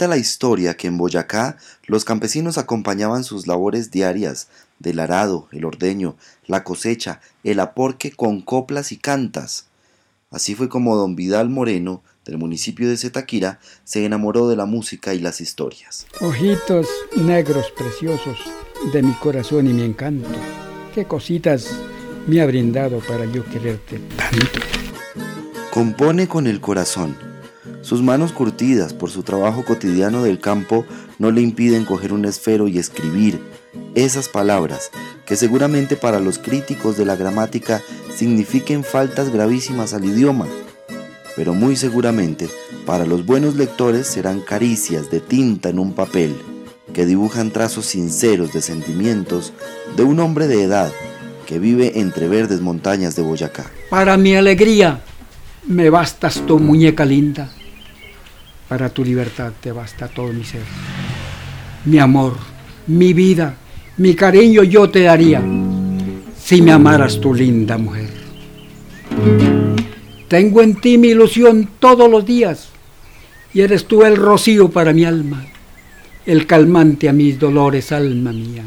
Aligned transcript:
Cuenta 0.00 0.16
la 0.16 0.18
historia 0.18 0.78
que 0.78 0.86
en 0.86 0.96
Boyacá 0.96 1.58
los 1.84 2.06
campesinos 2.06 2.56
acompañaban 2.56 3.22
sus 3.22 3.46
labores 3.46 3.90
diarias 3.90 4.48
del 4.78 4.98
arado, 4.98 5.46
el 5.52 5.66
ordeño, 5.66 6.16
la 6.46 6.64
cosecha, 6.64 7.20
el 7.44 7.60
aporque 7.60 8.10
con 8.10 8.40
coplas 8.40 8.92
y 8.92 8.96
cantas. 8.96 9.66
Así 10.30 10.54
fue 10.54 10.70
como 10.70 10.96
don 10.96 11.16
Vidal 11.16 11.50
Moreno, 11.50 12.02
del 12.24 12.38
municipio 12.38 12.88
de 12.88 12.96
Zetaquira, 12.96 13.60
se 13.84 14.06
enamoró 14.06 14.48
de 14.48 14.56
la 14.56 14.64
música 14.64 15.12
y 15.12 15.18
las 15.18 15.42
historias. 15.42 16.06
Ojitos 16.22 16.86
negros 17.18 17.70
preciosos 17.76 18.38
de 18.94 19.02
mi 19.02 19.12
corazón 19.12 19.66
y 19.66 19.74
mi 19.74 19.82
encanto, 19.82 20.30
qué 20.94 21.04
cositas 21.04 21.68
me 22.26 22.40
ha 22.40 22.46
brindado 22.46 23.00
para 23.00 23.26
yo 23.26 23.44
quererte 23.44 23.98
tanto. 24.16 24.60
Compone 25.70 26.26
con 26.26 26.46
el 26.46 26.62
corazón 26.62 27.29
sus 27.82 28.02
manos 28.02 28.32
curtidas 28.32 28.92
por 28.92 29.10
su 29.10 29.22
trabajo 29.22 29.64
cotidiano 29.64 30.22
del 30.22 30.38
campo 30.38 30.84
no 31.18 31.30
le 31.30 31.40
impiden 31.40 31.84
coger 31.84 32.12
un 32.12 32.24
esfero 32.24 32.68
y 32.68 32.78
escribir 32.78 33.40
esas 33.94 34.28
palabras 34.28 34.90
que 35.26 35.36
seguramente 35.36 35.96
para 35.96 36.20
los 36.20 36.38
críticos 36.38 36.96
de 36.96 37.06
la 37.06 37.16
gramática 37.16 37.82
signifiquen 38.14 38.84
faltas 38.84 39.30
gravísimas 39.30 39.94
al 39.94 40.04
idioma, 40.04 40.46
pero 41.36 41.54
muy 41.54 41.76
seguramente 41.76 42.48
para 42.84 43.06
los 43.06 43.24
buenos 43.24 43.54
lectores 43.54 44.06
serán 44.06 44.40
caricias 44.40 45.10
de 45.10 45.20
tinta 45.20 45.68
en 45.68 45.78
un 45.78 45.94
papel 45.94 46.36
que 46.92 47.06
dibujan 47.06 47.50
trazos 47.50 47.86
sinceros 47.86 48.52
de 48.52 48.60
sentimientos 48.60 49.52
de 49.96 50.02
un 50.02 50.20
hombre 50.20 50.48
de 50.48 50.64
edad 50.64 50.92
que 51.46 51.58
vive 51.58 52.00
entre 52.00 52.28
verdes 52.28 52.60
montañas 52.60 53.16
de 53.16 53.22
Boyacá. 53.22 53.64
Para 53.88 54.16
mi 54.16 54.34
alegría, 54.34 55.00
me 55.66 55.90
bastas 55.90 56.44
tu 56.46 56.58
muñeca 56.58 57.04
linda 57.04 57.50
para 58.70 58.88
tu 58.88 59.04
libertad 59.04 59.52
te 59.60 59.72
basta 59.72 60.06
todo 60.06 60.32
mi 60.32 60.44
ser. 60.44 60.62
Mi 61.86 61.98
amor, 61.98 62.36
mi 62.86 63.12
vida, 63.12 63.56
mi 63.96 64.14
cariño 64.14 64.62
yo 64.62 64.88
te 64.88 65.02
daría 65.02 65.42
si 66.40 66.62
me 66.62 66.70
amaras 66.70 67.20
tu 67.20 67.34
linda 67.34 67.76
mujer. 67.78 68.10
Tengo 70.28 70.62
en 70.62 70.76
ti 70.76 70.98
mi 70.98 71.08
ilusión 71.08 71.68
todos 71.80 72.08
los 72.08 72.24
días 72.24 72.68
y 73.52 73.62
eres 73.62 73.86
tú 73.86 74.04
el 74.04 74.16
rocío 74.16 74.68
para 74.68 74.92
mi 74.92 75.04
alma, 75.04 75.44
el 76.24 76.46
calmante 76.46 77.08
a 77.08 77.12
mis 77.12 77.40
dolores, 77.40 77.90
alma 77.90 78.30
mía, 78.30 78.62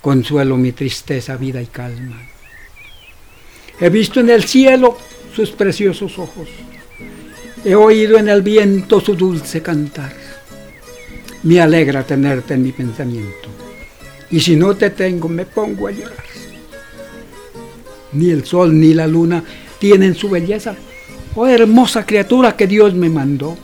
consuelo 0.00 0.56
mi 0.56 0.72
tristeza, 0.72 1.36
vida 1.36 1.62
y 1.62 1.66
calma. 1.66 2.20
He 3.78 3.90
visto 3.90 4.18
en 4.18 4.30
el 4.30 4.42
cielo 4.42 4.98
sus 5.32 5.52
preciosos 5.52 6.18
ojos 6.18 6.48
He 7.62 7.74
oído 7.74 8.16
en 8.16 8.28
el 8.28 8.40
viento 8.40 9.00
su 9.00 9.14
dulce 9.14 9.60
cantar. 9.60 10.12
Me 11.42 11.60
alegra 11.60 12.02
tenerte 12.02 12.54
en 12.54 12.62
mi 12.62 12.72
pensamiento. 12.72 13.48
Y 14.30 14.40
si 14.40 14.56
no 14.56 14.74
te 14.74 14.90
tengo, 14.90 15.28
me 15.28 15.44
pongo 15.44 15.88
a 15.88 15.90
llorar. 15.90 16.24
Ni 18.12 18.30
el 18.30 18.44
sol 18.44 18.78
ni 18.78 18.94
la 18.94 19.06
luna 19.06 19.44
tienen 19.78 20.14
su 20.14 20.30
belleza. 20.30 20.74
Oh 21.34 21.46
hermosa 21.46 22.06
criatura 22.06 22.56
que 22.56 22.66
Dios 22.66 22.94
me 22.94 23.10
mandó. 23.10 23.56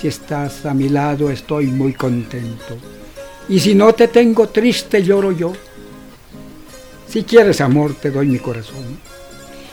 Si 0.00 0.08
estás 0.08 0.64
a 0.64 0.72
mi 0.72 0.88
lado 0.88 1.30
estoy 1.30 1.66
muy 1.66 1.92
contento. 1.92 2.78
Y 3.48 3.60
si 3.60 3.74
no 3.74 3.92
te 3.92 4.08
tengo 4.08 4.48
triste 4.48 5.02
lloro 5.02 5.32
yo. 5.32 5.52
Si 7.06 7.24
quieres 7.24 7.60
amor 7.60 7.94
te 7.94 8.10
doy 8.10 8.26
mi 8.26 8.38
corazón. 8.38 8.98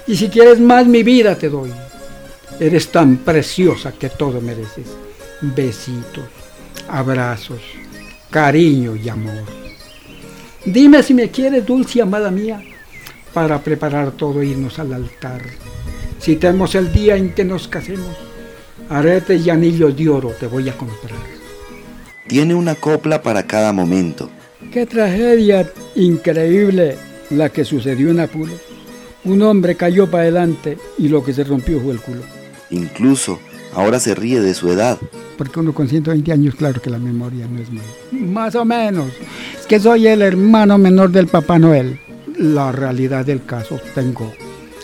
Y 0.08 0.16
si 0.18 0.28
quieres 0.28 0.60
más 0.60 0.86
mi 0.86 1.04
vida 1.04 1.36
te 1.36 1.50
doy. 1.50 1.72
Eres 2.62 2.90
tan 2.90 3.18
preciosa 3.18 3.92
que 3.92 4.10
todo 4.10 4.40
mereces. 4.40 4.86
Besitos, 5.42 6.26
abrazos, 6.88 7.60
cariño 8.30 8.96
y 8.96 9.10
amor. 9.10 9.46
Dime 10.64 11.02
si 11.02 11.16
me 11.16 11.32
quieres, 11.32 11.66
dulce 11.66 12.04
amada 12.04 12.30
mía, 12.30 12.62
para 13.34 13.64
preparar 13.64 14.12
todo 14.12 14.42
e 14.42 14.46
irnos 14.46 14.78
al 14.78 14.94
altar. 14.94 15.42
Si 16.20 16.36
tenemos 16.36 16.76
el 16.76 16.94
día 16.94 17.16
en 17.16 17.34
que 17.34 17.44
nos 17.44 17.68
casemos, 17.68 18.16
aretes 18.90 19.44
y 19.44 19.50
anillos 19.50 19.98
de 19.98 20.08
oro 20.08 20.30
te 20.40 20.46
voy 20.46 20.70
a 20.70 20.78
comprar. 20.78 21.20
Tiene 22.28 22.54
una 22.54 22.76
copla 22.76 23.24
para 23.24 23.48
cada 23.48 23.74
momento. 23.74 24.30
Qué 24.72 24.86
tragedia 24.86 25.68
increíble 25.96 26.96
la 27.32 27.50
que 27.50 27.66
sucedió 27.66 28.12
en 28.12 28.20
Apulo. 28.20 28.54
Un 29.24 29.42
hombre 29.42 29.76
cayó 29.76 30.12
para 30.12 30.26
adelante 30.26 30.78
y 31.00 31.08
lo 31.08 31.24
que 31.24 31.34
se 31.34 31.44
rompió 31.44 31.80
fue 31.80 31.94
el 31.94 32.02
culo. 32.02 32.41
Incluso 32.72 33.40
ahora 33.74 34.00
se 34.00 34.16
ríe 34.16 34.42
de 34.42 34.54
su 34.54 34.72
edad. 34.72 34.98
Porque 35.38 35.60
uno 35.60 35.74
con 35.74 35.88
120 35.88 36.32
años, 36.32 36.56
claro 36.56 36.82
que 36.82 36.90
la 36.90 37.00
memoria 37.00 37.48
no 37.48 37.60
es 37.62 37.70
mala. 37.72 37.88
Más 38.12 38.56
o 38.56 38.66
menos. 38.66 39.12
Es 39.60 39.66
que 39.68 39.80
soy 39.80 40.08
el 40.08 40.22
hermano 40.22 40.78
menor 40.78 41.12
del 41.12 41.28
Papá 41.28 41.60
Noel. 41.60 42.00
La 42.38 42.72
realidad 42.72 43.26
del 43.26 43.46
caso, 43.46 43.80
tengo 43.94 44.32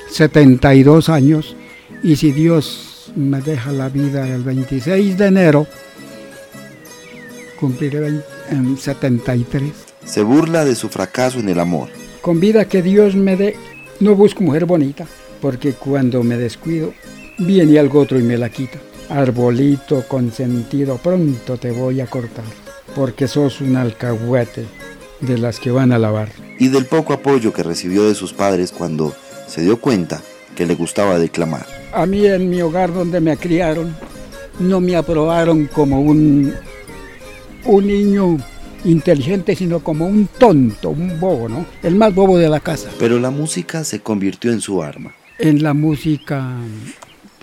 72 0.09 1.09
años 1.09 1.55
y 2.03 2.15
si 2.15 2.31
Dios 2.31 3.11
me 3.15 3.41
deja 3.41 3.71
la 3.71 3.89
vida 3.89 4.27
el 4.27 4.43
26 4.43 5.17
de 5.17 5.25
enero, 5.25 5.67
cumpliré 7.59 8.21
en 8.49 8.77
73. 8.77 9.71
Se 10.05 10.21
burla 10.23 10.65
de 10.65 10.75
su 10.75 10.89
fracaso 10.89 11.39
en 11.39 11.49
el 11.49 11.59
amor. 11.59 11.89
Con 12.21 12.39
vida 12.39 12.65
que 12.65 12.81
Dios 12.81 13.15
me 13.15 13.35
dé, 13.35 13.55
no 13.99 14.15
busco 14.15 14.43
mujer 14.43 14.65
bonita, 14.65 15.05
porque 15.41 15.73
cuando 15.73 16.23
me 16.23 16.37
descuido, 16.37 16.93
viene 17.37 17.79
algo 17.79 17.99
otro 17.99 18.19
y 18.19 18.23
me 18.23 18.37
la 18.37 18.49
quita. 18.49 18.79
Arbolito 19.09 20.03
consentido, 20.07 20.97
pronto 20.97 21.57
te 21.57 21.71
voy 21.71 22.01
a 22.01 22.07
cortar, 22.07 22.43
porque 22.95 23.27
sos 23.27 23.61
un 23.61 23.75
alcahuete 23.77 24.65
de 25.21 25.37
las 25.37 25.59
que 25.59 25.71
van 25.71 25.91
a 25.91 25.99
lavar. 25.99 26.29
Y 26.59 26.67
del 26.67 26.85
poco 26.85 27.13
apoyo 27.13 27.53
que 27.53 27.63
recibió 27.63 28.03
de 28.03 28.15
sus 28.15 28.33
padres 28.33 28.71
cuando 28.71 29.15
se 29.47 29.61
dio 29.61 29.79
cuenta 29.79 30.21
que 30.55 30.65
le 30.65 30.75
gustaba 30.75 31.19
declamar. 31.19 31.65
A 31.93 32.05
mí 32.05 32.25
en 32.25 32.49
mi 32.49 32.61
hogar 32.61 32.93
donde 32.93 33.21
me 33.21 33.37
criaron, 33.37 33.95
no 34.59 34.81
me 34.81 34.95
aprobaron 34.95 35.67
como 35.67 36.01
un, 36.01 36.53
un 37.65 37.87
niño 37.87 38.37
inteligente, 38.83 39.55
sino 39.55 39.79
como 39.79 40.07
un 40.07 40.27
tonto, 40.27 40.89
un 40.89 41.19
bobo, 41.19 41.47
¿no? 41.47 41.65
El 41.83 41.95
más 41.95 42.13
bobo 42.13 42.37
de 42.37 42.49
la 42.49 42.59
casa. 42.59 42.89
Pero 42.99 43.19
la 43.19 43.29
música 43.29 43.83
se 43.83 44.01
convirtió 44.01 44.51
en 44.51 44.61
su 44.61 44.81
arma. 44.81 45.13
En 45.39 45.61
la 45.61 45.73
música 45.73 46.55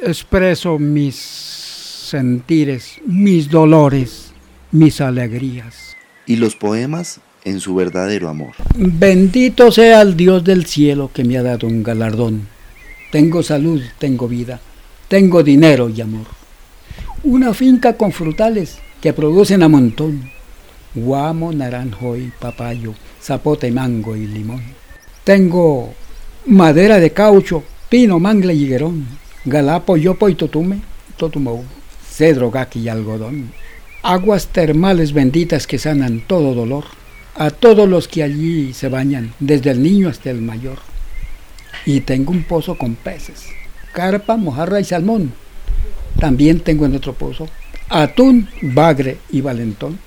expreso 0.06 0.78
mis 0.78 1.14
sentires, 1.16 3.00
mis 3.06 3.48
dolores, 3.48 4.32
mis 4.70 5.00
alegrías. 5.00 5.96
Y 6.26 6.36
los 6.36 6.56
poemas 6.56 7.20
en 7.44 7.60
su 7.60 7.74
verdadero 7.74 8.28
amor. 8.28 8.52
Bendito 8.76 9.70
sea 9.70 10.02
el 10.02 10.16
Dios 10.16 10.44
del 10.44 10.66
cielo 10.66 11.10
que 11.12 11.24
me 11.24 11.38
ha 11.38 11.42
dado 11.42 11.66
un 11.66 11.82
galardón. 11.82 12.46
Tengo 13.10 13.42
salud, 13.42 13.82
tengo 13.98 14.28
vida, 14.28 14.60
tengo 15.08 15.42
dinero 15.42 15.88
y 15.88 16.00
amor. 16.00 16.26
Una 17.22 17.54
finca 17.54 17.96
con 17.96 18.12
frutales 18.12 18.78
que 19.00 19.12
producen 19.12 19.62
a 19.62 19.68
montón. 19.68 20.30
Guamo, 20.94 21.52
naranjo 21.52 22.16
y 22.16 22.30
papayo, 22.38 22.94
zapote, 23.20 23.70
mango 23.70 24.16
y 24.16 24.26
limón. 24.26 24.62
Tengo 25.24 25.94
madera 26.46 27.00
de 27.00 27.10
caucho, 27.10 27.64
pino, 27.88 28.18
mangle 28.20 28.54
y 28.54 28.64
higuerón 28.64 29.23
Galapo, 29.44 29.96
Yopo 29.96 30.28
y 30.28 30.34
Totume, 30.34 30.80
Totumou, 31.16 31.64
cedro, 32.08 32.50
gaqui 32.50 32.80
y 32.80 32.88
algodón. 32.88 33.52
Aguas 34.02 34.48
termales 34.48 35.12
benditas 35.12 35.66
que 35.66 35.78
sanan 35.78 36.22
todo 36.26 36.54
dolor 36.54 36.84
a 37.34 37.50
todos 37.50 37.88
los 37.88 38.06
que 38.06 38.22
allí 38.22 38.72
se 38.72 38.88
bañan, 38.88 39.34
desde 39.40 39.70
el 39.70 39.82
niño 39.82 40.08
hasta 40.08 40.30
el 40.30 40.40
mayor. 40.40 40.78
Y 41.84 42.00
tengo 42.00 42.30
un 42.30 42.44
pozo 42.44 42.76
con 42.76 42.94
peces, 42.94 43.46
carpa, 43.92 44.36
mojarra 44.36 44.80
y 44.80 44.84
salmón. 44.84 45.32
También 46.18 46.60
tengo 46.60 46.86
en 46.86 46.94
otro 46.94 47.12
pozo 47.14 47.48
atún, 47.88 48.48
bagre 48.62 49.18
y 49.30 49.40
valentón. 49.40 49.98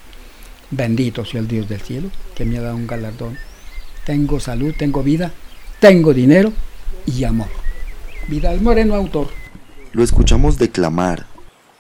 Bendito 0.72 1.24
sea 1.24 1.40
el 1.40 1.48
Dios 1.48 1.70
del 1.70 1.82
cielo 1.82 2.10
que 2.36 2.46
me 2.46 2.58
ha 2.58 2.62
dado 2.62 2.76
un 2.76 2.88
galardón. 2.88 3.38
Tengo 4.06 4.40
salud, 4.40 4.74
tengo 4.78 5.04
vida, 5.04 5.32
tengo 5.80 6.14
dinero 6.14 6.52
y 7.06 7.24
amor. 7.24 7.57
Vidal 8.28 8.60
Moreno, 8.60 8.94
autor. 8.94 9.30
Lo 9.94 10.04
escuchamos 10.04 10.58
declamar, 10.58 11.26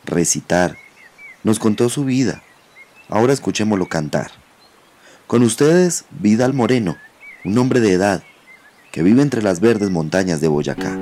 recitar, 0.06 0.78
nos 1.44 1.60
contó 1.60 1.90
su 1.90 2.06
vida. 2.06 2.42
Ahora 3.10 3.34
escuchémoslo 3.34 3.88
cantar. 3.88 4.32
Con 5.28 5.44
ustedes, 5.44 6.06
Vidal 6.10 6.54
Moreno, 6.54 6.96
un 7.44 7.58
hombre 7.58 7.82
de 7.82 7.92
edad 7.92 8.24
que 8.94 9.04
vive 9.04 9.22
entre 9.22 9.42
las 9.42 9.60
verdes 9.60 9.90
montañas 9.90 10.40
de 10.40 10.48
Boyacá. 10.48 10.98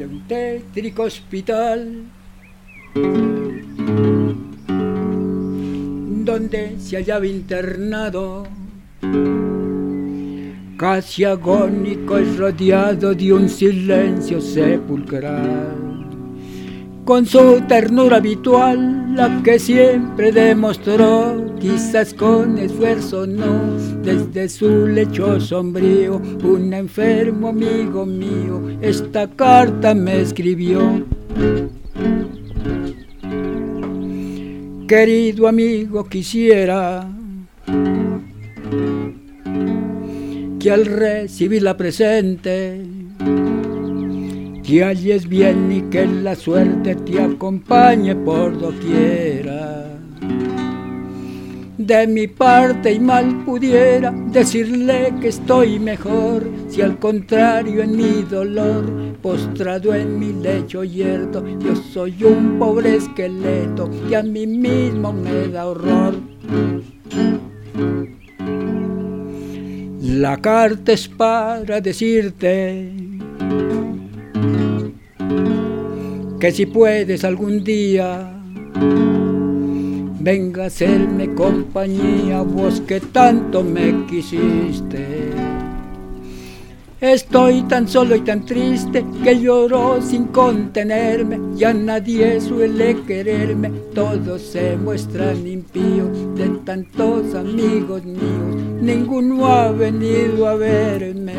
Desde 0.00 0.14
un 0.14 0.26
tétrico 0.26 1.02
hospital 1.02 2.04
donde 6.24 6.76
se 6.78 6.96
hallaba 6.96 7.26
internado. 7.26 8.46
Casi 10.78 11.24
agónico 11.24 12.18
y 12.18 12.34
rodeado 12.34 13.14
de 13.14 13.30
un 13.30 13.46
silencio 13.50 14.40
sepulcral. 14.40 16.06
Con 17.04 17.26
su 17.26 17.60
ternura 17.68 18.16
habitual, 18.16 19.14
la 19.14 19.42
que 19.42 19.58
siempre 19.58 20.32
demostró, 20.32 21.49
quizás 21.60 22.14
con 22.14 22.58
esfuerzo 22.58 23.26
no, 23.26 23.76
desde 24.02 24.48
su 24.48 24.86
lecho 24.86 25.40
sombrío, 25.40 26.20
un 26.42 26.72
enfermo 26.72 27.48
amigo 27.48 28.06
mío, 28.06 28.78
esta 28.80 29.28
carta 29.28 29.94
me 29.94 30.20
escribió. 30.20 31.04
Querido 34.88 35.46
amigo, 35.46 36.04
quisiera 36.04 37.06
que 40.58 40.70
al 40.70 40.86
recibir 40.86 41.62
la 41.62 41.76
presente 41.76 42.82
te 44.70 44.84
halles 44.84 45.28
bien 45.28 45.70
y 45.72 45.82
que 45.90 46.06
la 46.06 46.34
suerte 46.34 46.94
te 46.94 47.20
acompañe 47.20 48.14
por 48.14 48.58
doquiera. 48.58 49.89
De 51.90 52.06
mi 52.06 52.28
parte 52.28 52.92
y 52.92 53.00
mal 53.00 53.44
pudiera 53.44 54.12
decirle 54.12 55.12
que 55.20 55.26
estoy 55.26 55.80
mejor, 55.80 56.48
si 56.68 56.82
al 56.82 57.00
contrario 57.00 57.82
en 57.82 57.96
mi 57.96 58.22
dolor, 58.22 58.84
postrado 59.20 59.92
en 59.92 60.16
mi 60.16 60.32
lecho 60.32 60.84
yerto, 60.84 61.44
yo 61.58 61.74
soy 61.74 62.22
un 62.22 62.60
pobre 62.60 62.94
esqueleto 62.94 63.90
que 64.08 64.14
a 64.14 64.22
mí 64.22 64.46
mismo 64.46 65.12
me 65.12 65.48
da 65.48 65.66
horror. 65.66 66.14
La 70.00 70.36
carta 70.36 70.92
es 70.92 71.08
para 71.08 71.80
decirte 71.80 72.92
que 76.38 76.52
si 76.52 76.66
puedes 76.66 77.24
algún 77.24 77.64
día 77.64 78.40
venga 80.20 80.64
a 80.64 80.66
hacerme 80.66 81.34
compañía, 81.34 82.42
vos 82.42 82.80
que 82.82 83.00
tanto 83.00 83.64
me 83.64 84.06
quisiste. 84.06 85.30
Estoy 87.00 87.62
tan 87.62 87.88
solo 87.88 88.14
y 88.14 88.20
tan 88.20 88.44
triste 88.44 89.02
que 89.24 89.40
lloro 89.40 90.02
sin 90.02 90.26
contenerme, 90.26 91.40
ya 91.56 91.72
nadie 91.72 92.38
suele 92.42 92.94
quererme, 93.06 93.70
todos 93.94 94.42
se 94.42 94.76
muestran 94.76 95.46
impíos 95.46 96.10
de 96.34 96.50
tantos 96.66 97.34
amigos 97.34 98.04
míos, 98.04 98.82
ninguno 98.82 99.46
ha 99.46 99.72
venido 99.72 100.46
a 100.46 100.56
verme. 100.56 101.32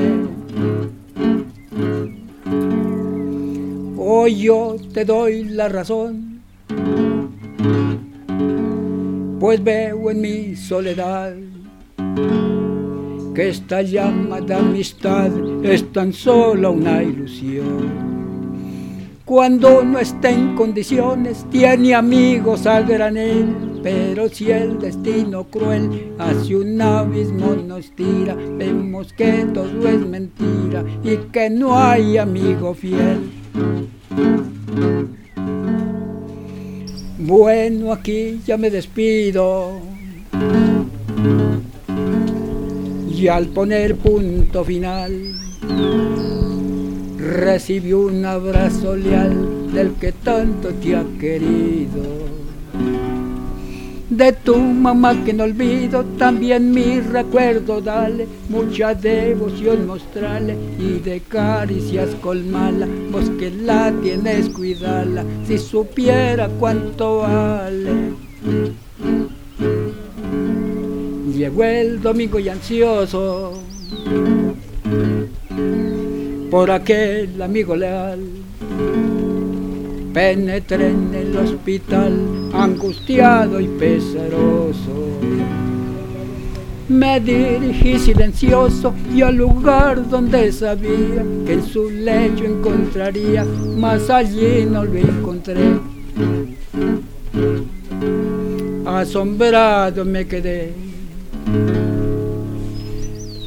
Hoy 4.00 4.36
yo 4.42 4.78
te 4.92 5.06
doy 5.06 5.44
la 5.44 5.70
razón, 5.70 6.31
pues 9.42 9.64
veo 9.64 10.12
en 10.12 10.22
mi 10.22 10.56
soledad 10.56 11.34
que 13.34 13.50
esta 13.50 13.82
llama 13.82 14.40
de 14.40 14.54
amistad 14.54 15.32
es 15.64 15.92
tan 15.92 16.14
solo 16.14 16.74
una 16.74 17.02
ilusión. 17.02 17.90
Cuando 19.26 19.84
no 19.84 19.98
está 19.98 20.30
en 20.30 20.54
condiciones, 20.54 21.44
tiene 21.50 21.96
amigos 21.96 22.68
a 22.68 22.82
granel, 22.82 23.80
pero 23.82 24.30
si 24.30 24.52
el 24.52 24.78
destino 24.78 25.46
cruel 25.46 26.14
hacia 26.20 26.58
un 26.58 26.80
abismo 26.80 27.56
nos 27.56 27.90
tira, 27.96 28.36
vemos 28.36 29.12
que 29.12 29.48
todo 29.52 29.88
es 29.88 30.06
mentira 30.06 30.86
y 31.04 31.18
que 31.32 31.50
no 31.50 31.76
hay 31.76 32.20
amigo 32.20 32.76
fiel. 32.76 33.41
Bueno, 37.32 37.94
aquí 37.94 38.42
ya 38.46 38.58
me 38.58 38.70
despido 38.70 39.80
y 43.10 43.28
al 43.30 43.48
poner 43.48 43.96
punto 43.96 44.66
final 44.66 45.32
recibió 47.18 48.02
un 48.02 48.26
abrazo 48.26 48.98
leal 48.98 49.72
del 49.72 49.94
que 49.94 50.12
tanto 50.12 50.74
te 50.74 50.94
ha 50.94 51.06
querido. 51.22 52.04
De 54.12 54.34
tu 54.34 54.58
mamá 54.58 55.24
que 55.24 55.32
no 55.32 55.46
olvido, 55.46 56.04
también 56.18 56.72
mi 56.72 57.00
recuerdo 57.00 57.80
dale, 57.80 58.28
mucha 58.50 58.94
devoción 58.94 59.88
mostrarle 59.88 60.58
y 60.78 61.00
de 61.00 61.22
caricias 61.22 62.10
colmala, 62.22 62.90
vos 63.10 63.30
que 63.40 63.50
la 63.50 63.90
tienes 64.04 64.50
cuidala, 64.50 65.24
si 65.48 65.58
supiera 65.58 66.50
cuánto 66.60 67.20
vale. 67.20 68.12
Llegó 71.34 71.64
el 71.64 72.02
domingo 72.02 72.38
y 72.38 72.50
ansioso 72.50 73.54
por 76.52 76.70
aquel 76.70 77.42
amigo 77.42 77.78
leal. 77.78 78.20
Penetré 80.14 80.90
en 80.90 81.14
el 81.14 81.38
hospital 81.38 82.14
angustiado 82.54 83.60
y 83.60 83.68
pesaroso. 83.68 85.08
Me 86.90 87.20
dirigí 87.22 87.98
silencioso 87.98 88.94
y 89.14 89.22
al 89.22 89.36
lugar 89.36 90.10
donde 90.10 90.52
sabía 90.52 91.24
que 91.46 91.54
en 91.54 91.64
su 91.66 91.90
lecho 91.90 92.44
encontraría, 92.44 93.46
mas 93.78 94.10
allí 94.10 94.66
no 94.70 94.84
lo 94.84 94.98
encontré. 94.98 95.80
Asombrado 98.86 100.04
me 100.04 100.28
quedé 100.28 100.74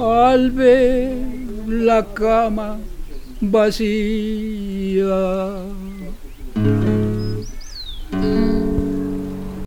al 0.01 0.51
ver 0.51 1.13
la 1.69 2.05
cama 2.15 2.79
vacía. 3.41 5.15